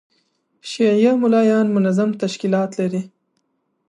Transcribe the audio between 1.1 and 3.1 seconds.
مُلایان منظم تشکیلات لري.